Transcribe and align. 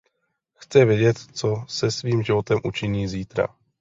Chce 0.55 0.85
vědět, 0.85 1.17
co 1.33 1.63
se 1.67 1.91
svým 1.91 2.23
životem 2.23 2.59
učiní 2.63 3.07
zítra. 3.07 3.47